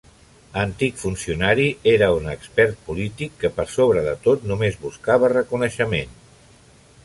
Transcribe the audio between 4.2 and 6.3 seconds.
tot només buscava reconeixement.